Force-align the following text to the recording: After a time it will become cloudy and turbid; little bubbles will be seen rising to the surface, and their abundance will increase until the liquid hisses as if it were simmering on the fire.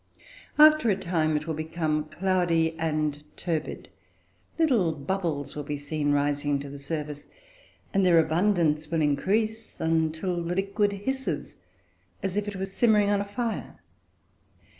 After 0.57 0.89
a 0.89 0.95
time 0.95 1.37
it 1.37 1.45
will 1.45 1.53
become 1.53 2.05
cloudy 2.05 2.73
and 2.79 3.23
turbid; 3.37 3.87
little 4.57 4.93
bubbles 4.93 5.55
will 5.55 5.61
be 5.61 5.77
seen 5.77 6.11
rising 6.11 6.57
to 6.61 6.71
the 6.71 6.79
surface, 6.79 7.27
and 7.93 8.03
their 8.03 8.17
abundance 8.17 8.89
will 8.89 9.03
increase 9.03 9.79
until 9.79 10.37
the 10.41 10.55
liquid 10.55 10.91
hisses 10.93 11.57
as 12.23 12.35
if 12.35 12.47
it 12.47 12.55
were 12.55 12.65
simmering 12.65 13.11
on 13.11 13.19
the 13.19 13.25
fire. 13.25 13.77